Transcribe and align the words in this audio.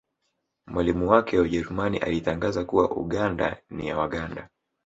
Mwalimu 0.67 1.09
wake 1.09 1.37
wa 1.37 1.43
Ujerumani 1.43 1.97
alitangaza 1.97 2.65
kuwa 2.65 2.91
Uganda 2.91 3.57
ni 3.69 3.87
ya 3.87 3.97
Waganda 3.97 4.49